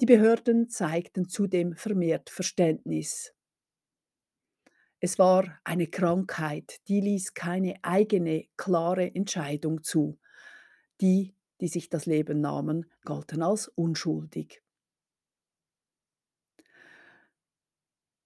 Die 0.00 0.06
Behörden 0.06 0.68
zeigten 0.68 1.28
zudem 1.28 1.76
vermehrt 1.76 2.30
Verständnis. 2.30 3.34
Es 5.00 5.18
war 5.18 5.58
eine 5.64 5.88
Krankheit, 5.88 6.80
die 6.86 7.00
ließ 7.00 7.34
keine 7.34 7.74
eigene 7.82 8.46
klare 8.56 9.14
Entscheidung 9.14 9.82
zu. 9.82 10.18
Die, 11.00 11.34
die 11.60 11.68
sich 11.68 11.88
das 11.88 12.06
Leben 12.06 12.40
nahmen, 12.40 12.90
galten 13.04 13.42
als 13.42 13.68
unschuldig. 13.68 14.62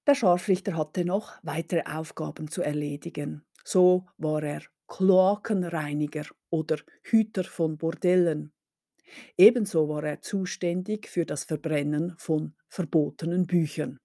Der 0.06 0.14
Scharfrichter 0.14 0.76
hatte 0.76 1.04
noch 1.04 1.32
weitere 1.42 1.82
Aufgaben 1.82 2.48
zu 2.48 2.62
erledigen. 2.62 3.44
So 3.64 4.06
war 4.18 4.42
er 4.42 4.62
Kloakenreiniger 4.86 6.26
oder 6.50 6.78
Hüter 7.02 7.42
von 7.42 7.76
Bordellen. 7.76 8.52
Ebenso 9.36 9.88
war 9.88 10.04
er 10.04 10.20
zuständig 10.20 11.08
für 11.08 11.26
das 11.26 11.44
Verbrennen 11.44 12.14
von 12.18 12.54
verbotenen 12.68 13.46
Büchern. 13.46 13.98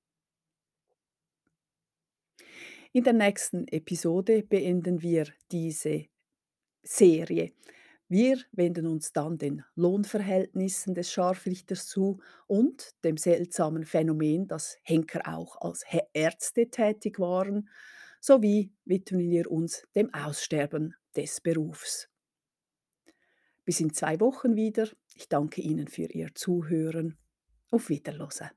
In 2.94 3.04
der 3.04 3.14
nächsten 3.14 3.68
Episode 3.70 4.44
beenden 4.44 5.02
wir 5.02 5.28
diese 5.52 6.06
Serie. 6.84 7.54
Wir 8.10 8.38
wenden 8.52 8.88
uns 8.88 9.14
dann 9.14 9.38
den 9.38 9.64
Lohnverhältnissen 9.76 10.94
des 10.94 11.10
Scharfrichters 11.14 11.88
zu 11.88 12.20
und 12.48 12.92
dem 13.06 13.16
seltsamen 13.16 13.86
Phänomen, 13.86 14.50
dass 14.50 14.78
Henker 14.84 15.22
auch 15.34 15.62
als 15.62 15.86
Ärzte 16.12 16.70
tätig 16.70 17.20
waren, 17.20 17.70
sowie 18.20 18.74
widmen 18.84 19.30
wir 19.30 19.50
uns 19.50 19.88
dem 19.96 20.14
Aussterben 20.14 20.94
des 21.16 21.40
Berufs. 21.40 22.11
Bis 23.72 23.80
in 23.80 23.94
zwei 23.94 24.20
Wochen 24.20 24.58
wieder. 24.58 24.90
Ich 25.16 25.30
danke 25.30 25.62
Ihnen 25.62 25.88
für 25.88 26.12
Ihr 26.12 26.36
Zuhören. 26.36 27.18
Auf 27.70 27.88
Wiederhören. 27.88 28.52